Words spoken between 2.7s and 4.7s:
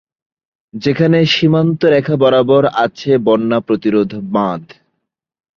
আছে বন্যা প্রতিরোধ বাঁধ।